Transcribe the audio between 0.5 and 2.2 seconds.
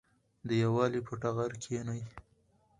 یووالي په ټغر کېنئ.